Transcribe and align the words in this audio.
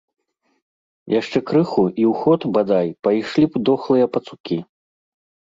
Яшчэ 1.13 1.39
крыху, 1.49 1.83
і 2.01 2.03
ў 2.13 2.15
ход, 2.23 2.41
бадай, 2.57 2.87
пайшлі 3.09 3.45
б 3.53 3.63
дохлыя 3.71 4.11
пацукі. 4.19 4.57